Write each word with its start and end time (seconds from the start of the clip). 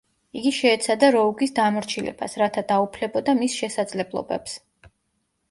იგი 0.39 0.51
შეეცადა 0.59 1.09
როუგის 1.15 1.53
დამორჩილებას, 1.59 2.39
რათა 2.43 2.65
დაუფლებოდა 2.73 3.37
მის 3.43 3.59
შესაძლებლობებს. 3.61 4.59